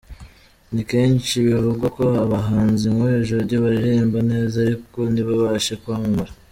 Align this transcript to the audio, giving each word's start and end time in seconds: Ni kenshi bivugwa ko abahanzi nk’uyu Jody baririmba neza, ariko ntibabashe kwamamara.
Ni 0.73 0.83
kenshi 0.89 1.33
bivugwa 1.45 1.87
ko 1.97 2.03
abahanzi 2.23 2.85
nk’uyu 2.93 3.25
Jody 3.27 3.55
baririmba 3.63 4.19
neza, 4.31 4.55
ariko 4.65 4.99
ntibabashe 5.11 5.73
kwamamara. 5.83 6.31